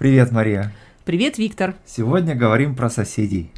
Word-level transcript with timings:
Привет, 0.00 0.32
Мария. 0.32 0.72
Привет, 1.04 1.36
Виктор. 1.36 1.74
Сегодня 1.84 2.34
говорим 2.34 2.74
про 2.74 2.88
соседей. 2.88 3.52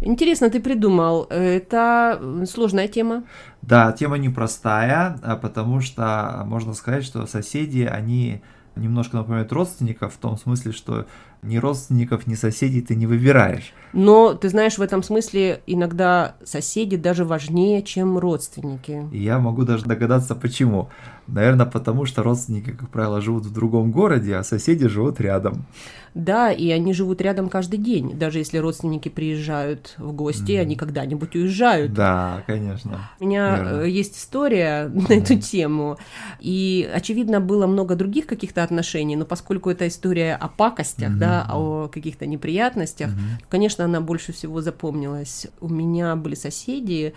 Интересно, 0.00 0.48
ты 0.48 0.60
придумал. 0.60 1.24
Это 1.24 2.22
сложная 2.48 2.86
тема. 2.86 3.24
Да, 3.62 3.90
тема 3.90 4.16
непростая, 4.16 5.18
а 5.24 5.34
потому 5.34 5.80
что 5.80 6.44
можно 6.46 6.74
сказать, 6.74 7.02
что 7.02 7.26
соседи, 7.26 7.80
они 7.80 8.42
немножко 8.76 9.16
напоминают 9.16 9.50
родственников 9.50 10.14
в 10.14 10.18
том 10.18 10.38
смысле, 10.38 10.70
что 10.70 11.06
ни 11.42 11.56
родственников, 11.56 12.28
ни 12.28 12.34
соседей 12.34 12.82
ты 12.82 12.94
не 12.94 13.06
выбираешь. 13.06 13.72
Но 13.92 14.34
ты 14.34 14.48
знаешь, 14.48 14.78
в 14.78 14.82
этом 14.82 15.02
смысле 15.02 15.60
иногда 15.66 16.36
соседи 16.44 16.96
даже 16.96 17.24
важнее, 17.24 17.82
чем 17.82 18.16
родственники. 18.16 19.08
И 19.12 19.22
я 19.22 19.38
могу 19.38 19.64
даже 19.64 19.84
догадаться, 19.84 20.36
почему. 20.36 20.88
Наверное, 21.26 21.66
потому 21.66 22.06
что 22.06 22.22
родственники, 22.22 22.70
как 22.70 22.90
правило, 22.90 23.20
живут 23.20 23.44
в 23.44 23.52
другом 23.52 23.90
городе, 23.90 24.36
а 24.36 24.44
соседи 24.44 24.86
живут 24.86 25.20
рядом. 25.20 25.66
Да, 26.14 26.52
и 26.52 26.70
они 26.70 26.92
живут 26.92 27.20
рядом 27.22 27.48
каждый 27.48 27.78
день. 27.78 28.18
Даже 28.18 28.38
если 28.38 28.58
родственники 28.58 29.08
приезжают 29.08 29.94
в 29.96 30.12
гости, 30.12 30.52
mm. 30.52 30.60
они 30.60 30.76
когда-нибудь 30.76 31.34
уезжают. 31.34 31.94
Да, 31.94 32.42
конечно. 32.46 33.10
У 33.18 33.24
меня 33.24 33.56
Верно. 33.56 33.80
Э, 33.80 33.88
есть 33.88 34.18
история 34.18 34.86
mm. 34.86 35.08
на 35.08 35.12
эту 35.14 35.38
тему. 35.38 35.96
И, 36.38 36.88
очевидно, 36.92 37.40
было 37.40 37.66
много 37.66 37.94
других 37.94 38.26
каких-то 38.26 38.62
отношений, 38.62 39.16
но 39.16 39.24
поскольку 39.24 39.70
это 39.70 39.88
история 39.88 40.34
о 40.34 40.48
пакостях, 40.48 41.12
mm-hmm. 41.12 41.18
да, 41.18 41.31
о 41.40 41.88
каких-то 41.88 42.26
неприятностях, 42.26 43.10
конечно, 43.48 43.84
она 43.84 44.00
больше 44.00 44.32
всего 44.32 44.60
запомнилась. 44.60 45.46
У 45.60 45.68
меня 45.68 46.16
были 46.16 46.34
соседи, 46.34 47.14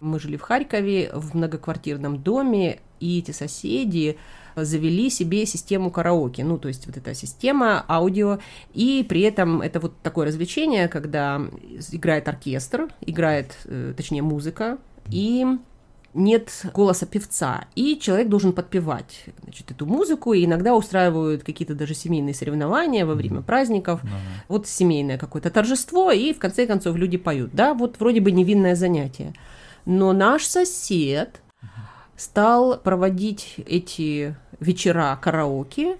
мы 0.00 0.18
жили 0.20 0.36
в 0.36 0.42
Харькове 0.42 1.10
в 1.12 1.34
многоквартирном 1.34 2.18
доме, 2.22 2.80
и 3.00 3.18
эти 3.18 3.30
соседи 3.30 4.18
завели 4.56 5.10
себе 5.10 5.46
систему 5.46 5.90
караоке, 5.90 6.44
ну, 6.44 6.58
то 6.58 6.68
есть 6.68 6.86
вот 6.86 6.96
эта 6.96 7.14
система 7.14 7.84
аудио, 7.88 8.38
и 8.74 9.04
при 9.08 9.22
этом 9.22 9.62
это 9.62 9.80
вот 9.80 9.96
такое 10.02 10.26
развлечение, 10.26 10.88
когда 10.88 11.40
играет 11.92 12.28
оркестр, 12.28 12.88
играет, 13.00 13.56
э, 13.66 13.94
точнее, 13.96 14.22
музыка, 14.22 14.78
и 15.10 15.46
нет 16.18 16.66
голоса 16.74 17.06
певца, 17.06 17.66
и 17.74 17.98
человек 17.98 18.28
должен 18.28 18.52
подпевать 18.52 19.24
значит, 19.42 19.70
эту 19.70 19.86
музыку, 19.86 20.34
и 20.34 20.44
иногда 20.44 20.74
устраивают 20.74 21.44
какие-то 21.44 21.74
даже 21.74 21.94
семейные 21.94 22.34
соревнования 22.34 23.06
во 23.06 23.14
время 23.14 23.40
праздников, 23.40 24.02
mm-hmm. 24.02 24.44
вот 24.48 24.66
семейное 24.66 25.16
какое-то 25.16 25.50
торжество, 25.50 26.10
и 26.10 26.32
в 26.32 26.38
конце 26.38 26.66
концов 26.66 26.96
люди 26.96 27.16
поют, 27.16 27.50
да, 27.52 27.72
вот 27.72 27.98
вроде 27.98 28.20
бы 28.20 28.32
невинное 28.32 28.74
занятие. 28.74 29.32
Но 29.86 30.12
наш 30.12 30.44
сосед 30.44 31.40
стал 32.16 32.78
проводить 32.78 33.54
эти 33.64 34.36
вечера 34.60 35.16
караоке 35.22 35.96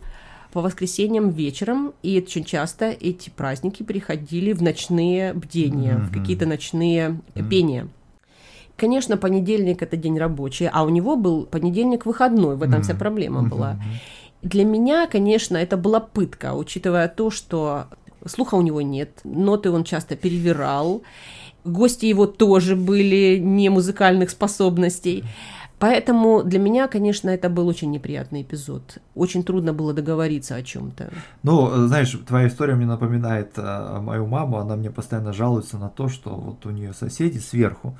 по 0.52 0.60
воскресеньям 0.60 1.30
вечером, 1.30 1.94
и 2.02 2.18
очень 2.18 2.44
часто 2.44 2.86
эти 2.86 3.30
праздники 3.30 3.82
переходили 3.82 4.52
в 4.52 4.62
ночные 4.62 5.32
бдения, 5.32 5.94
mm-hmm. 5.94 6.06
в 6.06 6.12
какие-то 6.12 6.46
ночные 6.46 7.20
mm-hmm. 7.34 7.48
пения. 7.48 7.88
Конечно, 8.78 9.16
понедельник 9.16 9.82
это 9.82 9.96
день 9.96 10.18
рабочий, 10.18 10.70
а 10.72 10.84
у 10.84 10.88
него 10.88 11.16
был 11.16 11.46
понедельник 11.46 12.06
выходной, 12.06 12.54
в 12.54 12.62
этом 12.62 12.80
mm-hmm. 12.80 12.82
вся 12.82 12.94
проблема 12.94 13.40
mm-hmm. 13.40 13.48
была. 13.48 13.76
Для 14.42 14.64
меня, 14.64 15.08
конечно, 15.08 15.56
это 15.56 15.76
была 15.76 15.98
пытка, 15.98 16.54
учитывая 16.54 17.08
то, 17.08 17.30
что 17.30 17.86
слуха 18.24 18.54
у 18.54 18.62
него 18.62 18.80
нет, 18.80 19.20
ноты 19.24 19.72
он 19.72 19.82
часто 19.82 20.14
перевирал, 20.14 21.02
гости 21.64 22.06
его 22.06 22.26
тоже 22.26 22.76
были 22.76 23.38
не 23.38 23.68
музыкальных 23.68 24.30
способностей. 24.30 25.24
Поэтому 25.78 26.42
для 26.42 26.58
меня, 26.58 26.88
конечно, 26.88 27.30
это 27.30 27.48
был 27.48 27.68
очень 27.68 27.90
неприятный 27.90 28.42
эпизод. 28.42 28.98
Очень 29.14 29.44
трудно 29.44 29.72
было 29.72 29.92
договориться 29.92 30.56
о 30.56 30.62
чем-то. 30.62 31.10
Ну, 31.42 31.86
знаешь, 31.86 32.10
твоя 32.26 32.48
история 32.48 32.74
мне 32.74 32.86
напоминает 32.86 33.52
а, 33.56 34.00
мою 34.00 34.26
маму. 34.26 34.58
Она 34.58 34.76
мне 34.76 34.90
постоянно 34.90 35.32
жалуется 35.32 35.78
на 35.78 35.88
то, 35.88 36.08
что 36.08 36.30
вот 36.30 36.66
у 36.66 36.70
нее 36.70 36.92
соседи 36.92 37.38
сверху, 37.38 37.96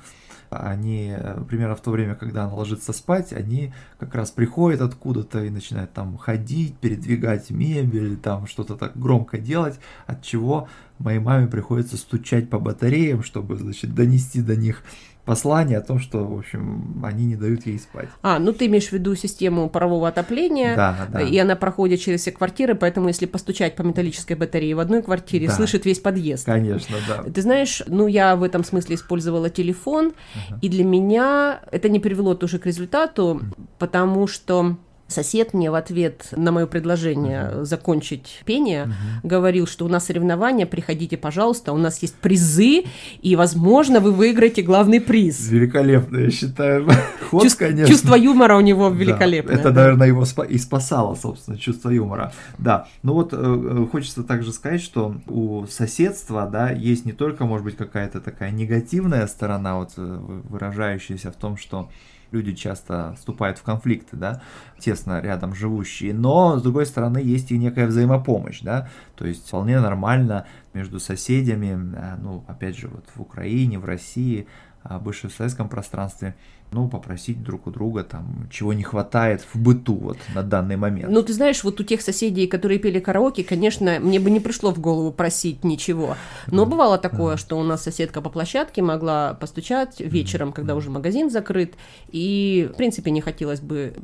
они 0.49 1.15
примерно 1.47 1.75
в 1.75 1.81
то 1.81 1.91
время, 1.91 2.15
когда 2.15 2.45
она 2.45 2.53
ложится 2.53 2.91
спать, 2.91 3.33
они 3.33 3.71
как 3.99 4.15
раз 4.15 4.31
приходят 4.31 4.81
откуда-то 4.81 5.43
и 5.43 5.49
начинают 5.49 5.93
там 5.93 6.17
ходить, 6.17 6.77
передвигать 6.77 7.51
мебель, 7.51 8.17
там 8.17 8.47
что-то 8.47 8.75
так 8.75 8.97
громко 8.97 9.37
делать, 9.37 9.79
от 10.07 10.23
чего 10.23 10.67
моей 10.99 11.19
маме 11.19 11.47
приходится 11.47 11.97
стучать 11.97 12.49
по 12.49 12.59
батареям, 12.59 13.23
чтобы, 13.23 13.57
значит, 13.57 13.93
донести 13.95 14.41
до 14.41 14.55
них 14.55 14.83
послание 15.29 15.77
о 15.77 15.81
том, 15.81 15.99
что, 15.99 16.25
в 16.25 16.39
общем, 16.39 17.03
они 17.05 17.25
не 17.25 17.35
дают 17.35 17.63
ей 17.67 17.77
спать. 17.77 18.09
А, 18.23 18.39
ну 18.39 18.51
ты 18.51 18.65
имеешь 18.65 18.87
в 18.87 18.93
виду 18.93 19.13
систему 19.13 19.69
парового 19.69 20.07
отопления, 20.07 20.75
да, 20.75 21.07
да. 21.13 21.21
и 21.21 21.37
она 21.37 21.55
проходит 21.55 21.99
через 21.99 22.21
все 22.21 22.31
квартиры, 22.31 22.73
поэтому 22.73 23.09
если 23.09 23.27
постучать 23.27 23.75
по 23.75 23.83
металлической 23.83 24.33
батарее 24.33 24.73
в 24.73 24.79
одной 24.79 25.03
квартире, 25.03 25.45
да. 25.45 25.53
слышит 25.53 25.85
весь 25.85 25.99
подъезд. 25.99 26.45
Конечно, 26.45 26.95
да. 27.07 27.23
Ты 27.31 27.43
знаешь, 27.43 27.83
ну 27.85 28.07
я 28.07 28.35
в 28.35 28.41
этом 28.41 28.63
смысле 28.63 28.95
использовала 28.95 29.51
телефон, 29.51 30.07
uh-huh. 30.07 30.59
и 30.61 30.69
для 30.69 30.83
меня 30.83 31.61
это 31.71 31.89
не 31.89 31.99
привело 31.99 32.33
тоже 32.33 32.57
к 32.57 32.65
результату, 32.65 33.41
потому 33.77 34.25
что 34.25 34.77
Сосед 35.09 35.53
мне 35.53 35.71
в 35.71 35.75
ответ 35.75 36.27
на 36.35 36.51
мое 36.51 36.67
предложение 36.67 37.51
uh-huh. 37.51 37.65
закончить 37.65 38.41
пение 38.45 38.85
uh-huh. 38.85 39.27
говорил, 39.27 39.65
что 39.65 39.85
у 39.85 39.87
нас 39.87 40.05
соревнования, 40.05 40.67
приходите, 40.67 41.17
пожалуйста, 41.17 41.73
у 41.73 41.77
нас 41.77 42.01
есть 42.01 42.15
призы, 42.15 42.83
и, 43.21 43.35
возможно, 43.35 43.99
вы 43.99 44.11
выиграете 44.11 44.61
главный 44.61 45.01
приз. 45.01 45.49
Великолепно, 45.49 46.17
я 46.17 46.29
считаю. 46.29 46.87
Ход, 47.29 47.43
Чувств, 47.43 47.59
конечно. 47.59 47.87
Чувство 47.87 48.15
юмора 48.15 48.57
у 48.57 48.61
него 48.61 48.89
великолепное. 48.89 49.55
Да, 49.55 49.61
это, 49.61 49.71
да. 49.71 49.81
наверное, 49.81 50.07
его 50.07 50.23
спа- 50.23 50.47
и 50.47 50.57
спасало, 50.57 51.13
собственно, 51.15 51.57
чувство 51.57 51.89
юмора. 51.89 52.33
Да, 52.57 52.87
ну 53.03 53.13
вот 53.13 53.33
э, 53.33 53.37
э, 53.37 53.87
хочется 53.91 54.23
также 54.23 54.51
сказать, 54.51 54.81
что 54.81 55.15
у 55.27 55.65
соседства, 55.67 56.47
да, 56.51 56.71
есть 56.71 57.05
не 57.05 57.13
только, 57.13 57.45
может 57.45 57.65
быть, 57.65 57.77
какая-то 57.77 58.19
такая 58.19 58.49
негативная 58.51 59.27
сторона, 59.27 59.77
вот 59.77 59.93
э, 59.97 60.01
выражающаяся 60.01 61.31
в 61.31 61.35
том, 61.35 61.57
что 61.57 61.89
люди 62.31 62.53
часто 62.53 63.15
вступают 63.17 63.57
в 63.57 63.63
конфликты, 63.63 64.15
да, 64.15 64.41
тесно 64.79 65.19
рядом 65.21 65.55
живущие, 65.55 66.13
но, 66.13 66.57
с 66.57 66.61
другой 66.61 66.85
стороны, 66.85 67.19
есть 67.19 67.51
и 67.51 67.57
некая 67.57 67.87
взаимопомощь, 67.87 68.61
да, 68.61 68.89
то 69.15 69.25
есть 69.25 69.47
вполне 69.47 69.79
нормально 69.79 70.45
между 70.73 70.99
соседями, 70.99 71.95
э, 71.95 72.15
ну, 72.21 72.43
опять 72.47 72.77
же, 72.77 72.87
вот 72.87 73.05
в 73.15 73.21
Украине, 73.21 73.79
в 73.79 73.85
России, 73.85 74.47
а, 74.81 74.97
бывшем 74.97 75.29
советском 75.29 75.67
пространстве, 75.67 76.35
ну, 76.71 76.87
попросить 76.87 77.43
друг 77.43 77.67
у 77.67 77.71
друга 77.71 78.03
там, 78.03 78.47
чего 78.49 78.73
не 78.73 78.83
хватает 78.83 79.41
в 79.53 79.59
быту 79.59 79.95
вот 79.95 80.17
на 80.33 80.41
данный 80.41 80.77
момент. 80.77 81.11
Ну, 81.11 81.21
ты 81.21 81.33
знаешь, 81.33 81.63
вот 81.63 81.81
у 81.81 81.83
тех 81.83 82.01
соседей, 82.01 82.47
которые 82.47 82.79
пели 82.79 82.99
караоке, 82.99 83.43
конечно, 83.43 83.99
мне 83.99 84.19
бы 84.19 84.29
не 84.29 84.39
пришло 84.39 84.71
в 84.71 84.79
голову 84.79 85.11
просить 85.11 85.63
ничего. 85.63 86.15
Но 86.47 86.63
mm 86.63 86.69
бывало 86.69 86.97
такое, 86.97 87.35
mm 87.35 87.39
что 87.39 87.59
у 87.59 87.63
нас 87.63 87.83
соседка 87.83 88.21
по 88.21 88.29
площадке 88.29 88.81
могла 88.81 89.33
постучать 89.33 89.99
вечером, 89.99 90.53
когда 90.53 90.75
уже 90.75 90.89
магазин 90.89 91.29
закрыт, 91.29 91.75
и, 92.07 92.69
в 92.73 92.77
принципе, 92.77 93.11
не 93.11 93.21
хотелось 93.21 93.59
бы 93.59 93.95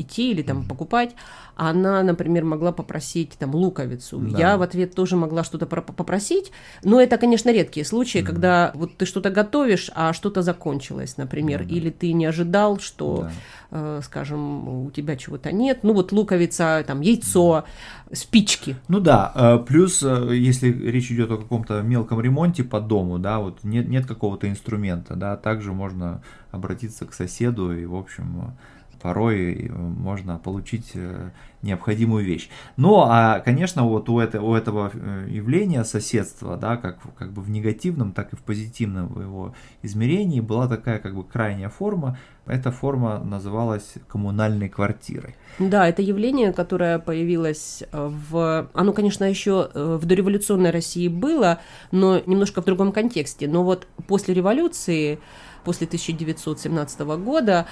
идти 0.00 0.30
или 0.30 0.42
там 0.42 0.64
покупать, 0.68 1.14
она, 1.56 2.02
например, 2.02 2.44
могла 2.44 2.70
попросить 2.70 3.32
там 3.38 3.54
луковицу. 3.54 4.18
Да. 4.18 4.38
Я 4.38 4.56
в 4.58 4.62
ответ 4.62 4.94
тоже 4.94 5.16
могла 5.16 5.42
что-то 5.42 5.64
попросить, 5.66 6.52
но 6.84 7.00
это, 7.00 7.16
конечно, 7.16 7.50
редкие 7.50 7.84
случаи, 7.86 8.18
mm 8.20 8.26
когда 8.26 8.72
вот 8.74 8.96
ты 8.96 9.06
что-то 9.06 9.30
готовишь, 9.30 9.90
а 9.94 10.12
что-то 10.12 10.42
закончилось, 10.42 11.16
например, 11.16 11.62
mm 11.62 11.68
или 11.68 11.90
ты 11.90 12.12
не 12.12 12.26
ожидал, 12.26 12.78
что, 12.78 13.28
да. 13.70 13.98
э, 13.98 14.00
скажем, 14.04 14.86
у 14.86 14.90
тебя 14.90 15.16
чего-то 15.16 15.52
нет. 15.52 15.78
Ну 15.82 15.94
вот 15.94 16.12
луковица, 16.12 16.84
там 16.86 17.00
яйцо, 17.00 17.64
спички. 18.12 18.76
Ну 18.88 19.00
да, 19.00 19.32
э, 19.34 19.58
плюс 19.66 20.02
э, 20.02 20.36
если 20.36 20.70
речь 20.70 21.10
идет 21.10 21.30
о 21.30 21.38
каком-то 21.38 21.80
мелком 21.80 22.20
ремонте 22.20 22.64
по 22.64 22.80
дому, 22.80 23.18
да, 23.18 23.38
вот 23.38 23.64
нет, 23.64 23.88
нет 23.88 24.06
какого-то 24.06 24.48
инструмента, 24.50 25.14
да, 25.14 25.36
также 25.36 25.72
можно 25.72 26.22
обратиться 26.50 27.06
к 27.06 27.14
соседу 27.14 27.72
и, 27.72 27.86
в 27.86 27.94
общем, 27.94 28.56
порой 29.06 29.70
можно 29.70 30.36
получить 30.36 30.90
э, 30.94 31.30
необходимую 31.62 32.24
вещь. 32.24 32.48
Ну, 32.76 33.02
а, 33.06 33.38
конечно, 33.38 33.84
вот 33.84 34.08
у, 34.08 34.18
это, 34.18 34.42
у 34.42 34.52
этого 34.52 34.90
э, 34.92 35.28
явления 35.30 35.84
соседства, 35.84 36.56
да, 36.56 36.76
как, 36.76 36.98
как 37.16 37.32
бы 37.32 37.40
в 37.40 37.48
негативном, 37.48 38.12
так 38.12 38.32
и 38.32 38.36
в 38.36 38.40
позитивном 38.40 39.06
его 39.20 39.54
измерении 39.84 40.40
была 40.40 40.66
такая 40.66 40.98
как 40.98 41.14
бы 41.14 41.22
крайняя 41.22 41.68
форма. 41.68 42.18
Эта 42.46 42.72
форма 42.72 43.20
называлась 43.20 43.94
коммунальной 44.08 44.68
квартирой. 44.68 45.36
Да, 45.60 45.86
это 45.86 46.02
явление, 46.02 46.52
которое 46.52 46.98
появилось 46.98 47.84
э, 47.92 48.10
в... 48.30 48.68
Оно, 48.74 48.92
конечно, 48.92 49.22
еще 49.22 49.70
в 49.72 50.04
дореволюционной 50.04 50.70
России 50.72 51.06
было, 51.06 51.60
но 51.92 52.20
немножко 52.26 52.60
в 52.60 52.64
другом 52.64 52.90
контексте. 52.90 53.46
Но 53.46 53.62
вот 53.62 53.86
после 54.08 54.34
революции, 54.34 55.20
после 55.64 55.86
1917 55.86 57.00
года, 57.00 57.66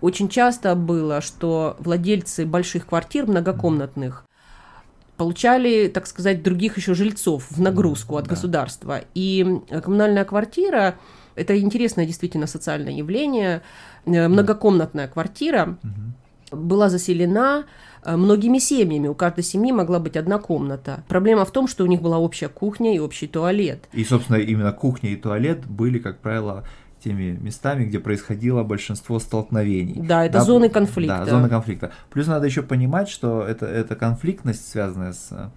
очень 0.00 0.28
часто 0.28 0.74
было, 0.74 1.20
что 1.20 1.76
владельцы 1.78 2.46
больших 2.46 2.86
квартир 2.86 3.26
многокомнатных 3.26 4.24
получали, 5.16 5.88
так 5.88 6.06
сказать, 6.06 6.42
других 6.42 6.78
еще 6.78 6.94
жильцов 6.94 7.50
в 7.50 7.60
нагрузку 7.60 8.16
от 8.16 8.24
да. 8.24 8.30
государства. 8.30 9.00
И 9.14 9.60
коммунальная 9.82 10.24
квартира– 10.24 10.94
это 11.34 11.60
интересное 11.60 12.06
действительно 12.06 12.46
социальное 12.46 12.92
явление. 12.92 13.60
Многокомнатная 14.06 15.08
квартира 15.08 15.76
угу. 15.82 16.56
была 16.56 16.88
заселена 16.88 17.66
э, 18.02 18.16
многими 18.16 18.56
семьями. 18.58 19.08
У 19.08 19.14
каждой 19.14 19.44
семьи 19.44 19.72
могла 19.72 19.98
быть 19.98 20.16
одна 20.16 20.38
комната. 20.38 21.04
Проблема 21.06 21.44
в 21.44 21.50
том, 21.50 21.68
что 21.68 21.84
у 21.84 21.86
них 21.86 22.00
была 22.00 22.18
общая 22.18 22.48
кухня 22.48 22.96
и 22.96 22.98
общий 22.98 23.26
туалет. 23.26 23.90
И, 23.92 24.04
собственно, 24.04 24.36
именно 24.38 24.72
кухня 24.72 25.10
и 25.10 25.16
туалет 25.16 25.66
были, 25.66 25.98
как 25.98 26.20
правило, 26.20 26.64
теми 27.00 27.38
местами, 27.40 27.84
где 27.84 27.98
происходило 27.98 28.62
большинство 28.62 29.18
столкновений. 29.18 30.00
Да, 30.06 30.24
это 30.24 30.34
да, 30.34 30.44
зоны 30.44 30.68
конфликта. 30.68 31.24
Да, 31.24 31.26
зоны 31.26 31.48
конфликта. 31.48 31.92
Плюс 32.10 32.26
надо 32.26 32.46
еще 32.46 32.62
понимать, 32.62 33.08
что 33.08 33.42
это, 33.42 33.66
эта 33.66 33.96
конфликтность, 33.96 34.68
связанная 34.68 35.12
с 35.12 35.28
э, 35.32 35.50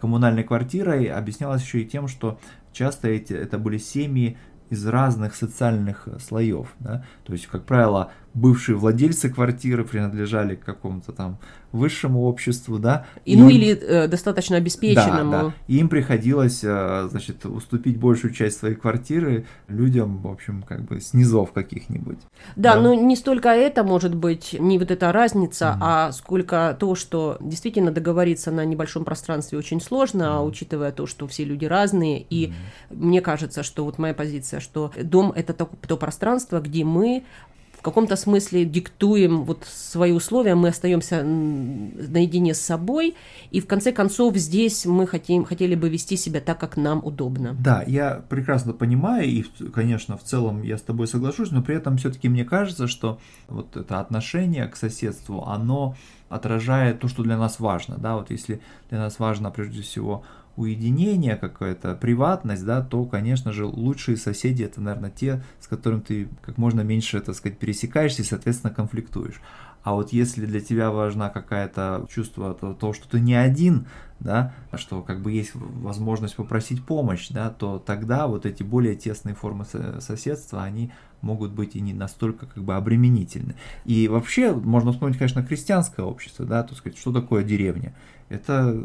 коммунальной 0.00 0.44
квартирой, 0.44 1.06
объяснялась 1.06 1.62
еще 1.62 1.82
и 1.82 1.86
тем, 1.86 2.08
что 2.08 2.38
часто 2.72 3.08
эти, 3.08 3.32
это 3.32 3.58
были 3.58 3.78
семьи 3.78 4.38
из 4.70 4.86
разных 4.86 5.34
социальных 5.34 6.08
слоев. 6.20 6.74
Да? 6.80 7.04
То 7.24 7.32
есть, 7.32 7.46
как 7.46 7.64
правило, 7.64 8.10
бывшие 8.38 8.76
владельцы 8.76 9.28
квартиры 9.28 9.84
принадлежали 9.84 10.54
к 10.54 10.64
какому-то 10.64 11.12
там 11.12 11.38
высшему 11.72 12.22
обществу, 12.22 12.78
да. 12.78 13.06
И, 13.24 13.36
ну 13.36 13.48
или 13.48 13.76
э, 13.76 14.08
достаточно 14.08 14.56
обеспеченному. 14.56 15.30
Да, 15.30 15.42
да. 15.42 15.52
И 15.66 15.78
им 15.78 15.88
приходилось, 15.88 16.60
э, 16.62 17.08
значит, 17.10 17.44
уступить 17.44 17.98
большую 17.98 18.32
часть 18.32 18.58
своей 18.58 18.74
квартиры 18.74 19.44
людям, 19.68 20.18
в 20.18 20.28
общем, 20.28 20.62
как 20.62 20.82
бы 20.84 21.00
снизов 21.00 21.52
каких-нибудь. 21.52 22.18
Да, 22.56 22.74
да, 22.74 22.80
но 22.80 22.94
не 22.94 23.16
столько 23.16 23.50
это 23.50 23.84
может 23.84 24.14
быть, 24.14 24.56
не 24.58 24.78
вот 24.78 24.90
эта 24.90 25.12
разница, 25.12 25.76
mm 25.78 25.78
а 25.80 26.12
сколько 26.12 26.76
то, 26.78 26.94
что 26.94 27.36
действительно 27.40 27.90
договориться 27.90 28.50
на 28.50 28.64
небольшом 28.64 29.04
пространстве 29.04 29.58
очень 29.58 29.80
сложно, 29.80 30.22
mm 30.22 30.46
учитывая 30.46 30.92
то, 30.92 31.06
что 31.06 31.26
все 31.26 31.44
люди 31.44 31.66
разные. 31.66 32.22
И 32.22 32.48
mm 32.48 32.52
мне 32.90 33.20
кажется, 33.20 33.62
что 33.62 33.84
вот 33.84 33.98
моя 33.98 34.14
позиция, 34.14 34.60
что 34.60 34.92
дом 35.02 35.32
это 35.34 35.52
то, 35.52 35.68
то 35.86 35.96
пространство, 35.96 36.60
где 36.60 36.84
мы 36.84 37.24
в 37.78 37.82
каком-то 37.82 38.16
смысле 38.16 38.64
диктуем 38.64 39.44
вот 39.44 39.64
свои 39.64 40.10
условия, 40.10 40.56
мы 40.56 40.68
остаемся 40.68 41.22
наедине 41.22 42.54
с 42.54 42.60
собой, 42.60 43.14
и 43.52 43.60
в 43.60 43.68
конце 43.68 43.92
концов 43.92 44.36
здесь 44.36 44.84
мы 44.84 45.06
хотим, 45.06 45.44
хотели 45.44 45.76
бы 45.76 45.88
вести 45.88 46.16
себя 46.16 46.40
так, 46.40 46.58
как 46.58 46.76
нам 46.76 47.04
удобно. 47.04 47.56
Да, 47.58 47.84
я 47.86 48.22
прекрасно 48.28 48.72
понимаю, 48.72 49.26
и, 49.26 49.44
конечно, 49.72 50.16
в 50.16 50.24
целом 50.24 50.62
я 50.62 50.76
с 50.76 50.82
тобой 50.82 51.06
соглашусь, 51.06 51.52
но 51.52 51.62
при 51.62 51.76
этом 51.76 51.98
все-таки 51.98 52.28
мне 52.28 52.44
кажется, 52.44 52.88
что 52.88 53.20
вот 53.46 53.76
это 53.76 54.00
отношение 54.00 54.66
к 54.66 54.74
соседству, 54.74 55.44
оно 55.44 55.94
отражает 56.28 56.98
то, 56.98 57.06
что 57.06 57.22
для 57.22 57.38
нас 57.38 57.60
важно, 57.60 57.96
да, 57.96 58.16
вот 58.16 58.30
если 58.30 58.60
для 58.90 58.98
нас 58.98 59.20
важно 59.20 59.50
прежде 59.52 59.82
всего 59.82 60.24
уединение, 60.58 61.36
какая-то 61.36 61.94
приватность, 61.94 62.64
да, 62.64 62.82
то, 62.82 63.04
конечно 63.04 63.52
же, 63.52 63.64
лучшие 63.64 64.16
соседи 64.16 64.64
это, 64.64 64.80
наверное, 64.80 65.10
те, 65.10 65.42
с 65.60 65.68
которыми 65.68 66.00
ты 66.00 66.28
как 66.42 66.58
можно 66.58 66.80
меньше, 66.80 67.20
так 67.20 67.36
сказать, 67.36 67.58
пересекаешься 67.58 68.22
и, 68.22 68.24
соответственно, 68.24 68.74
конфликтуешь. 68.74 69.40
А 69.82 69.94
вот 69.94 70.12
если 70.12 70.44
для 70.44 70.60
тебя 70.60 70.90
важна 70.90 71.30
какая-то 71.30 72.06
чувство 72.10 72.54
того, 72.54 72.92
что 72.92 73.08
ты 73.08 73.20
не 73.20 73.34
один, 73.34 73.86
да, 74.20 74.52
что 74.74 75.02
как 75.02 75.20
бы 75.20 75.32
есть 75.32 75.52
возможность 75.54 76.36
попросить 76.36 76.84
помощь, 76.84 77.28
да, 77.30 77.50
то 77.50 77.78
тогда 77.78 78.26
вот 78.26 78.46
эти 78.46 78.62
более 78.62 78.96
тесные 78.96 79.34
формы 79.34 79.64
соседства, 80.00 80.62
они 80.62 80.90
могут 81.20 81.50
быть 81.52 81.74
и 81.76 81.80
не 81.80 81.92
настолько 81.92 82.46
как 82.46 82.62
бы 82.62 82.74
обременительны. 82.76 83.54
И 83.84 84.08
вообще 84.08 84.52
можно 84.52 84.92
вспомнить, 84.92 85.18
конечно, 85.18 85.42
крестьянское 85.42 86.02
общество, 86.02 86.44
да, 86.44 86.62
то 86.62 86.74
сказать, 86.74 86.98
что 86.98 87.12
такое 87.12 87.42
деревня? 87.42 87.94
Это 88.28 88.78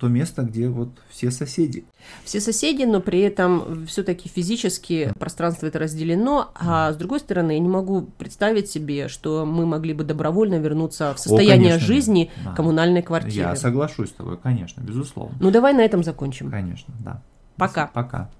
то 0.00 0.08
место, 0.08 0.42
где 0.42 0.68
вот 0.68 0.88
все 1.10 1.30
соседи. 1.30 1.84
Все 2.24 2.40
соседи, 2.40 2.84
но 2.84 3.00
при 3.00 3.20
этом 3.20 3.86
все-таки 3.86 4.30
физически 4.30 5.12
пространство 5.18 5.66
это 5.66 5.78
разделено, 5.78 6.50
а 6.54 6.90
с 6.90 6.96
другой 6.96 7.20
стороны, 7.20 7.52
я 7.52 7.58
не 7.58 7.68
могу 7.68 8.08
представить 8.16 8.70
себе, 8.70 9.08
что 9.08 9.44
мы 9.44 9.66
могли 9.66 9.92
бы 9.92 10.04
добровольно 10.04 10.54
вернуться 10.54 11.12
в 11.12 11.18
состояние 11.18 11.74
О, 11.74 11.74
конечно, 11.74 11.86
жизни 11.86 12.30
да. 12.42 12.54
коммунальной 12.54 13.02
квартиры. 13.02 13.48
Я 13.48 13.56
соглашусь 13.56 14.08
с 14.08 14.12
тобой, 14.12 14.38
конечно, 14.74 14.80
безусловно. 14.80 15.36
Ну 15.40 15.50
давай 15.50 15.72
на 15.72 15.80
этом 15.80 16.02
закончим. 16.02 16.50
Конечно, 16.50 16.94
да. 17.00 17.22
Пока. 17.56 17.86
Пока. 17.88 18.30